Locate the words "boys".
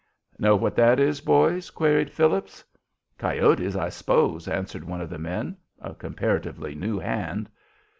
1.21-1.69